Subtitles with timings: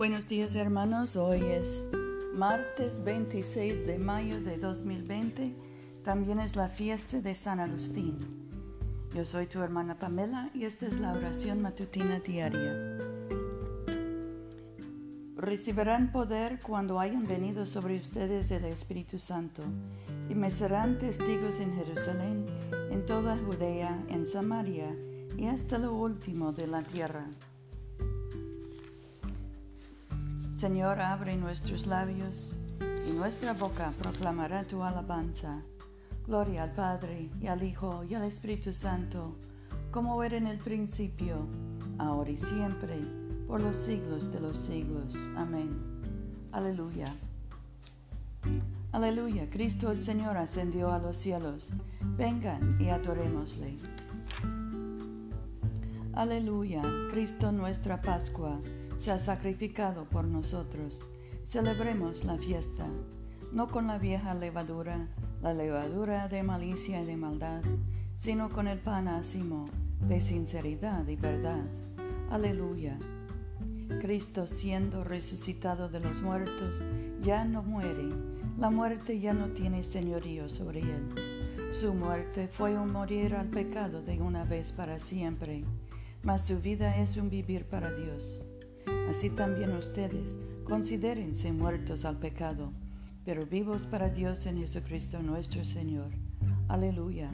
[0.00, 1.86] Buenos días hermanos, hoy es
[2.32, 5.54] martes 26 de mayo de 2020,
[6.02, 8.16] también es la fiesta de San Agustín.
[9.14, 12.96] Yo soy tu hermana Pamela y esta es la oración matutina diaria.
[15.36, 19.62] Recibirán poder cuando hayan venido sobre ustedes el Espíritu Santo
[20.30, 22.46] y me serán testigos en Jerusalén,
[22.90, 24.96] en toda Judea, en Samaria
[25.36, 27.26] y hasta lo último de la tierra.
[30.60, 32.54] Señor, abre nuestros labios
[33.08, 35.62] y nuestra boca proclamará tu alabanza.
[36.26, 39.38] Gloria al Padre y al Hijo y al Espíritu Santo,
[39.90, 41.46] como era en el principio,
[41.96, 43.00] ahora y siempre,
[43.48, 45.14] por los siglos de los siglos.
[45.34, 45.80] Amén.
[46.52, 47.06] Aleluya.
[48.92, 49.48] Aleluya.
[49.48, 51.70] Cristo el Señor ascendió a los cielos.
[52.18, 53.78] Vengan y adorémosle.
[56.12, 56.82] Aleluya.
[57.10, 58.60] Cristo nuestra Pascua
[59.00, 61.00] se ha sacrificado por nosotros.
[61.46, 62.86] Celebremos la fiesta,
[63.50, 65.08] no con la vieja levadura,
[65.40, 67.62] la levadura de malicia y de maldad,
[68.14, 69.70] sino con el pan ácimo
[70.06, 71.64] de sinceridad y verdad.
[72.30, 72.98] Aleluya.
[74.02, 76.82] Cristo siendo resucitado de los muertos,
[77.22, 78.10] ya no muere,
[78.58, 81.14] la muerte ya no tiene señorío sobre él.
[81.72, 85.64] Su muerte fue un morir al pecado de una vez para siempre,
[86.22, 88.42] mas su vida es un vivir para Dios.
[89.08, 92.72] Así también ustedes considérense muertos al pecado,
[93.24, 96.10] pero vivos para Dios en Jesucristo nuestro Señor.
[96.68, 97.30] Aleluya.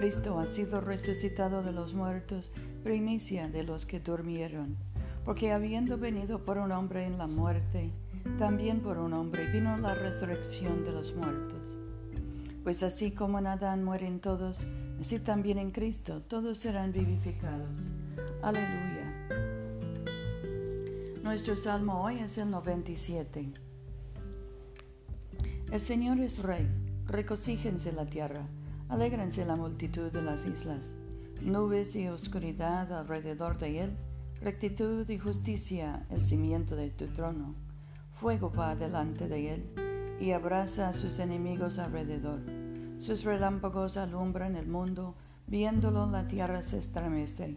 [0.00, 2.50] Cristo ha sido resucitado de los muertos,
[2.82, 4.76] primicia de los que durmieron,
[5.24, 7.90] porque habiendo venido por un hombre en la muerte,
[8.38, 11.78] también por un hombre vino la resurrección de los muertos.
[12.62, 14.58] Pues así como en Adán mueren todos,
[15.00, 17.76] así también en Cristo todos serán vivificados.
[18.42, 19.03] Aleluya.
[21.24, 23.50] Nuestro salmo hoy es el 97.
[25.72, 26.68] El Señor es Rey,
[27.06, 28.46] recocíjense la tierra,
[28.90, 30.92] alégrense la multitud de las islas,
[31.40, 33.96] nubes y oscuridad alrededor de él,
[34.42, 37.54] rectitud y justicia el cimiento de tu trono,
[38.20, 42.42] fuego va delante de él y abraza a sus enemigos alrededor.
[42.98, 45.14] Sus relámpagos alumbran el mundo,
[45.46, 47.56] viéndolo la tierra se estremece.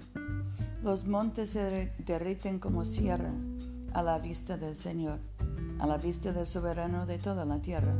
[0.81, 3.33] Los montes se derriten como sierra
[3.97, 5.17] a la vista del Señor,
[5.79, 7.95] a la vista del soberano de toda la tierra.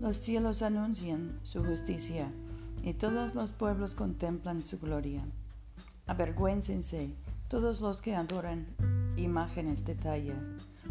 [0.00, 2.32] Los cielos anuncian su justicia
[2.82, 5.26] y todos los pueblos contemplan su gloria.
[6.06, 7.10] Avergüéncense
[7.48, 8.66] todos los que adoran
[9.18, 10.36] imágenes de talla,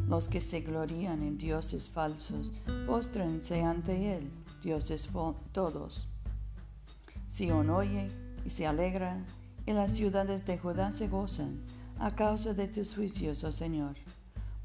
[0.07, 2.53] los que se glorían en dioses falsos,
[2.85, 4.29] póstrense ante él,
[4.63, 5.09] dioses
[5.53, 6.07] todos.
[7.29, 8.09] Sion oye
[8.45, 9.25] y se alegra,
[9.65, 11.63] y las ciudades de Judá se gozan
[11.97, 13.95] a causa de tus juicios, oh Señor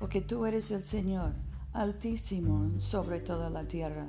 [0.01, 1.35] porque tú eres el Señor,
[1.75, 4.09] altísimo sobre toda la tierra.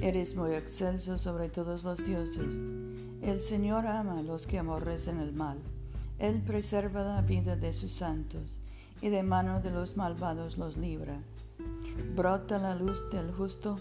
[0.00, 2.60] Eres muy excelso sobre todos los dioses.
[3.22, 5.58] El Señor ama a los que aborrecen el mal.
[6.18, 8.60] Él preserva la vida de sus santos
[9.00, 11.20] y de mano de los malvados los libra.
[12.16, 13.76] Brota la luz del justo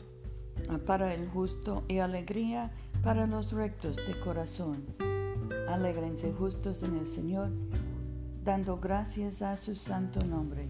[0.85, 2.71] para el justo y alegría
[3.03, 4.85] para los rectos de corazón.
[5.67, 7.49] Alégrense justos en el Señor,
[8.43, 10.69] dando gracias a su santo nombre.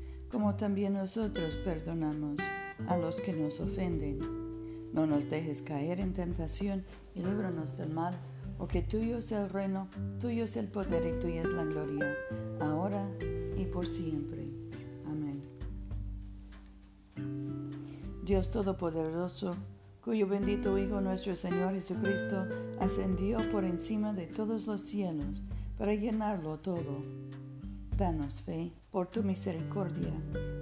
[0.31, 2.37] como también nosotros perdonamos
[2.87, 4.19] a los que nos ofenden.
[4.93, 6.83] No nos dejes caer en tentación
[7.15, 8.13] y líbranos del mal,
[8.57, 9.87] porque tuyo es el reino,
[10.19, 12.15] tuyo es el poder y tuya es la gloria,
[12.59, 13.05] ahora
[13.57, 14.47] y por siempre.
[15.05, 15.41] Amén.
[18.25, 19.51] Dios Todopoderoso,
[20.03, 22.45] cuyo bendito Hijo nuestro Señor Jesucristo
[22.79, 25.41] ascendió por encima de todos los cielos
[25.77, 27.01] para llenarlo todo
[28.01, 30.11] Danos fe por tu misericordia,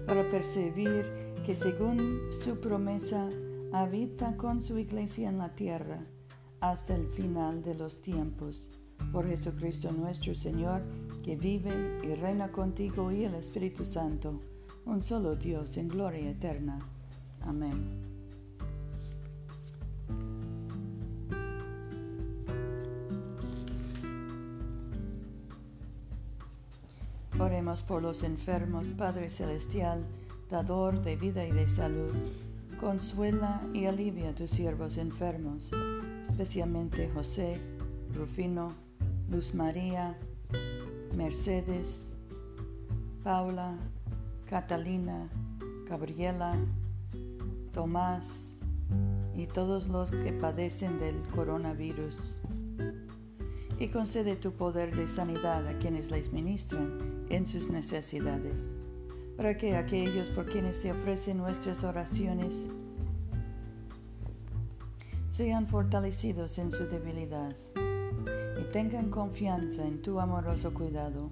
[0.05, 1.05] para percibir
[1.45, 3.29] que según su promesa
[3.71, 6.01] habita con su iglesia en la tierra
[6.59, 8.69] hasta el final de los tiempos.
[9.13, 10.81] Por Jesucristo nuestro Señor,
[11.23, 14.41] que vive y reina contigo y el Espíritu Santo,
[14.85, 16.79] un solo Dios en gloria eterna.
[17.39, 18.08] Amén.
[27.39, 30.03] Oremos por los enfermos, Padre Celestial,
[30.51, 32.13] dador de vida y de salud.
[32.81, 35.71] Consuela y alivia a tus siervos enfermos,
[36.21, 37.61] especialmente José,
[38.13, 38.73] Rufino,
[39.31, 40.17] Luz María,
[41.15, 42.01] Mercedes,
[43.23, 43.77] Paula,
[44.49, 45.29] Catalina,
[45.87, 46.57] Gabriela,
[47.71, 48.59] Tomás
[49.33, 52.15] y todos los que padecen del coronavirus.
[53.79, 58.65] Y concede tu poder de sanidad a quienes les ministran en sus necesidades,
[59.37, 62.67] para que aquellos por quienes se ofrecen nuestras oraciones
[65.29, 67.55] sean fortalecidos en su debilidad
[68.59, 71.29] y tengan confianza en tu amoroso cuidado.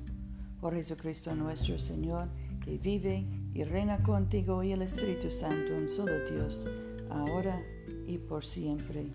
[0.62, 2.30] Por Jesucristo nuestro Señor,
[2.64, 6.66] que vive y reina contigo y el Espíritu Santo, un solo Dios,
[7.10, 7.62] ahora
[8.08, 9.08] y por siempre.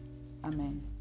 [0.43, 0.92] Amén.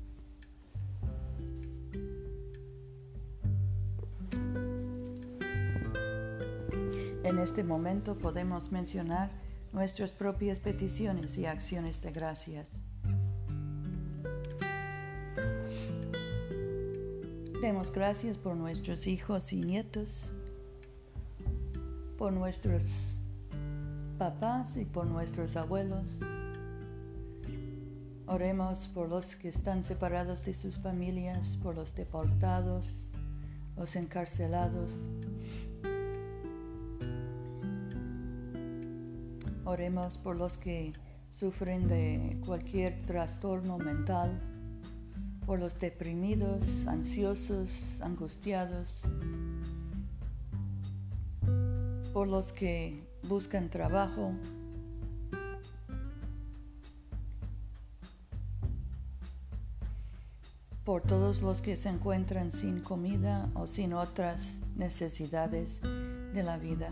[7.31, 9.31] En este momento podemos mencionar
[9.72, 12.68] nuestras propias peticiones y acciones de gracias.
[17.62, 20.33] Demos gracias por nuestros hijos y nietos,
[22.18, 23.16] por nuestros
[24.18, 26.19] papás y por nuestros abuelos.
[28.27, 33.07] Oremos por los que están separados de sus familias, por los deportados,
[33.77, 35.00] los encarcelados.
[39.71, 40.91] Oremos por los que
[41.29, 44.41] sufren de cualquier trastorno mental,
[45.45, 47.69] por los deprimidos, ansiosos,
[48.01, 49.01] angustiados,
[52.12, 54.33] por los que buscan trabajo,
[60.83, 65.79] por todos los que se encuentran sin comida o sin otras necesidades
[66.33, 66.91] de la vida.